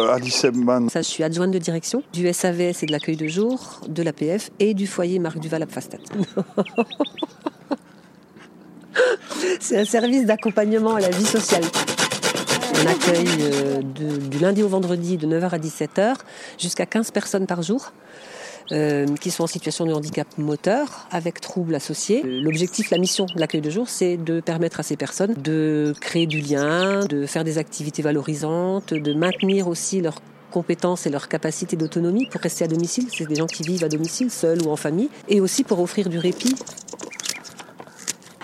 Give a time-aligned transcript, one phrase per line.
[0.00, 0.88] euh.
[0.88, 4.50] Ça, je suis adjointe de direction du SAVS et de l'accueil de jour, de l'APF
[4.58, 5.98] et du foyer Marc Duval à Pfastat.
[9.60, 11.62] C'est un service d'accompagnement à la vie sociale.
[12.74, 16.14] On accueille euh, du lundi au vendredi de 9h à 17h
[16.58, 17.92] jusqu'à 15 personnes par jour.
[18.72, 22.22] Euh, qui sont en situation de handicap moteur avec troubles associés.
[22.24, 26.26] L'objectif, la mission de l'accueil de jour, c'est de permettre à ces personnes de créer
[26.26, 31.76] du lien, de faire des activités valorisantes, de maintenir aussi leurs compétences et leur capacité
[31.76, 33.06] d'autonomie pour rester à domicile.
[33.12, 36.08] C'est des gens qui vivent à domicile, seuls ou en famille, et aussi pour offrir
[36.08, 36.54] du répit.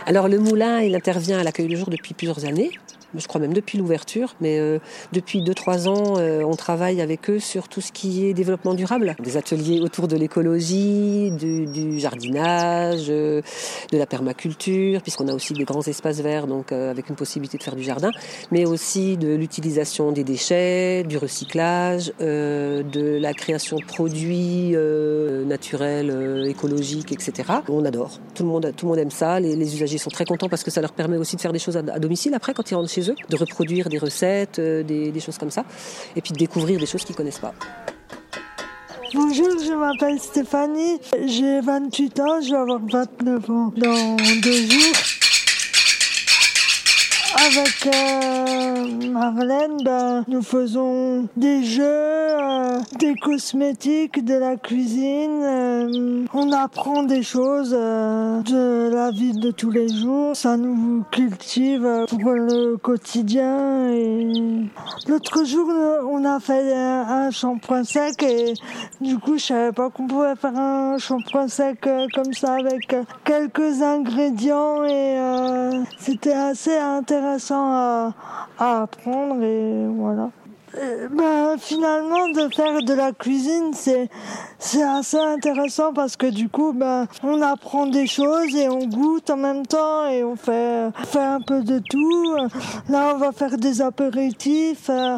[0.06, 2.70] Alors le moulin, il intervient à l'accueil de jour depuis plusieurs années.
[3.19, 4.79] Je crois même depuis l'ouverture, mais euh,
[5.12, 9.16] depuis 2-3 ans, euh, on travaille avec eux sur tout ce qui est développement durable.
[9.20, 13.42] Des ateliers autour de l'écologie, du, du jardinage, euh,
[13.92, 17.59] de la permaculture, puisqu'on a aussi des grands espaces verts, donc euh, avec une possibilité
[17.59, 18.11] de faire du jardin,
[18.51, 25.45] mais aussi de l'utilisation des déchets, du recyclage, euh, de la création de produits euh,
[25.45, 27.48] naturels, écologiques, etc.
[27.69, 28.19] On adore.
[28.34, 29.41] Tout le monde, tout le monde aime ça.
[29.41, 31.58] Les, les usagers sont très contents parce que ça leur permet aussi de faire des
[31.58, 34.82] choses à, à domicile après quand ils rentrent chez eux, de reproduire des recettes, euh,
[34.82, 35.64] des, des choses comme ça,
[36.14, 37.54] et puis de découvrir des choses qu'ils connaissent pas.
[39.14, 45.25] Bonjour, je m'appelle Stéphanie, j'ai 28 ans, je vais avoir 29 ans dans deux jours.
[47.39, 55.42] Avec euh, Marlène, ben, nous faisons des jeux, euh, des cosmétiques, de la cuisine.
[55.42, 60.34] euh, on apprend des choses euh, de la vie de tous les jours.
[60.34, 63.89] Ça nous cultive pour le quotidien.
[63.91, 64.67] Et
[65.07, 68.55] l'autre jour, euh, on a fait un, shampoing sec et
[69.03, 72.97] du coup, je savais pas qu'on pouvait faire un shampoing sec euh, comme ça avec
[73.25, 75.19] quelques ingrédients et
[75.98, 78.12] c'était assez intéressant à,
[78.58, 80.30] à apprendre et voilà.
[81.10, 84.10] Ben, finalement, de faire de la cuisine, c'est
[84.58, 89.30] c'est assez intéressant parce que du coup, ben, on apprend des choses et on goûte
[89.30, 92.34] en même temps et on fait, fait un peu de tout.
[92.90, 94.90] Là, on va faire des apéritifs.
[94.90, 95.17] euh,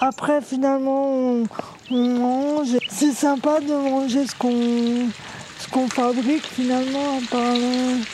[0.00, 1.42] Après, finalement, on,
[1.90, 2.76] on mange.
[2.88, 5.08] C'est sympa de manger ce qu'on
[5.58, 7.52] ce qu'on fabrique finalement par,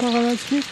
[0.00, 0.65] par la suite.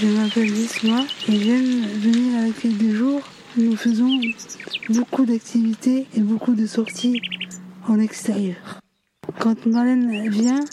[0.00, 3.20] Je m'appelle Isma et j'aime venir à l'accueil des jours.
[3.56, 4.20] Nous faisons
[4.90, 7.20] beaucoup d'activités et beaucoup de sorties
[7.88, 8.78] en extérieur.
[9.40, 10.64] Quand Marlène vient,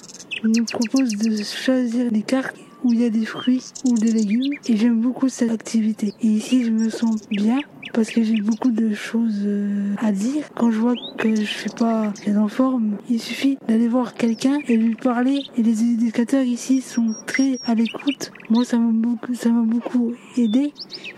[0.44, 4.12] elle nous propose de choisir des cartes où il y a des fruits ou des
[4.12, 6.14] légumes et j'aime beaucoup cette activité.
[6.22, 7.60] Et ici, je me sens bien
[7.94, 10.44] parce que j'ai beaucoup de choses euh, à dire.
[10.56, 14.60] Quand je vois que je suis pas bien en forme, il suffit d'aller voir quelqu'un
[14.68, 15.42] et lui parler.
[15.58, 18.32] Et les éducateurs ici sont très à l'écoute.
[18.52, 20.72] Moi, ça m'a beaucoup, ça m'a beaucoup aidé.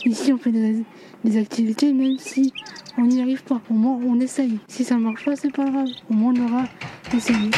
[0.06, 0.84] Ici, on fait des,
[1.26, 2.54] des activités, même si
[2.98, 3.60] on n'y arrive pas.
[3.70, 4.58] Au moins, on essaye.
[4.70, 5.90] Si ça marche pas, c'est pas grave.
[6.10, 6.64] Au moins, on aura
[7.14, 7.50] essayé.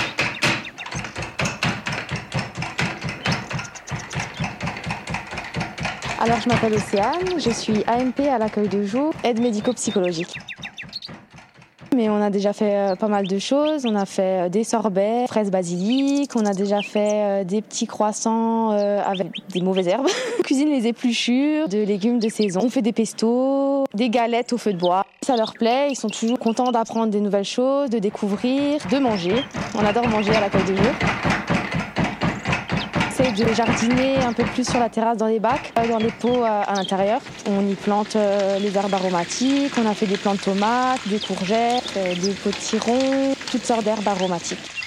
[6.21, 10.37] Alors, je m'appelle Océane, je suis AMP à l'accueil de jour, aide médico-psychologique.
[11.95, 13.85] Mais on a déjà fait euh, pas mal de choses.
[13.85, 17.87] On a fait euh, des sorbets, fraises basilic, on a déjà fait euh, des petits
[17.87, 20.07] croissants avec des mauvaises herbes.
[20.39, 22.61] On cuisine les épluchures de légumes de saison.
[22.63, 25.05] On fait des pestos, des galettes au feu de bois.
[25.21, 29.43] Ça leur plaît, ils sont toujours contents d'apprendre des nouvelles choses, de découvrir, de manger.
[29.75, 31.38] On adore manger à l'accueil de jour
[33.29, 36.11] essaye de jardiner un peu plus sur la terrasse dans les bacs, euh, dans les
[36.11, 37.21] pots euh, à l'intérieur.
[37.47, 41.19] On y plante euh, les herbes aromatiques, on a fait des plants de tomates, des
[41.19, 44.78] courgettes, des potirons, toutes sortes d'herbes aromatiques.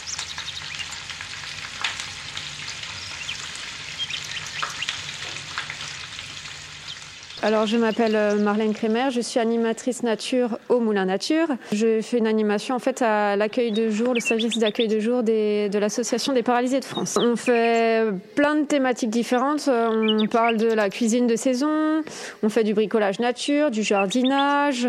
[7.44, 11.48] Alors, je m'appelle euh, Marlène Crémer, je suis animatrice nature au Moulin Nature.
[11.72, 15.25] Je fais une animation en fait à l'accueil de jour, le service d'accueil de jour
[15.25, 17.19] des- de l'Association des paralysés de France.
[17.20, 18.04] On fait
[18.36, 19.69] plein de thématiques différentes.
[19.69, 22.02] On parle de la cuisine de saison,
[22.44, 24.88] on fait du bricolage nature, du jardinage.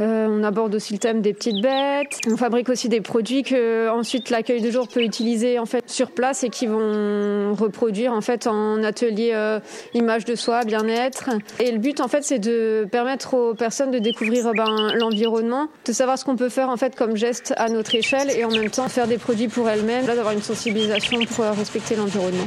[0.00, 2.18] Euh, on aborde aussi le thème des petites bêtes.
[2.26, 6.10] On fabrique aussi des produits que ensuite l'accueil de jour peut utiliser en fait sur
[6.10, 9.60] place et qui vont reproduire en fait en atelier euh,
[9.94, 11.30] image de soi, bien-être.
[11.60, 15.68] Et le but en fait c'est de permettre aux personnes de découvrir euh, ben, l'environnement,
[15.86, 18.50] de savoir ce qu'on peut faire en fait comme geste à notre échelle et en
[18.50, 22.46] même temps faire des produits pour elles-mêmes, d'avoir une sensibilisation pour euh, respecter l'environnement.